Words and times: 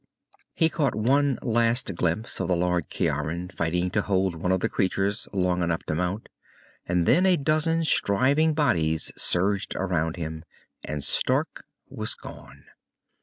He 0.55 0.67
caught 0.67 0.95
one 0.95 1.37
last 1.43 1.93
glimpse 1.93 2.39
of 2.39 2.47
the 2.47 2.55
Lord 2.55 2.89
Ciaran, 2.89 3.49
fighting 3.49 3.91
to 3.91 4.01
hold 4.01 4.33
one 4.33 4.51
of 4.51 4.59
the 4.59 4.67
creatures 4.67 5.27
long 5.31 5.61
enough 5.61 5.83
to 5.83 5.93
mount, 5.93 6.27
and 6.87 7.05
then 7.05 7.27
a 7.27 7.37
dozen 7.37 7.83
striving 7.83 8.55
bodies 8.55 9.11
surged 9.15 9.75
around 9.75 10.15
him, 10.15 10.43
and 10.83 11.03
Stark 11.03 11.65
was 11.87 12.15
gone. 12.15 12.63